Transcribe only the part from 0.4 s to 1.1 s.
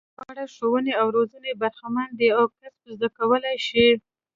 ښوونې او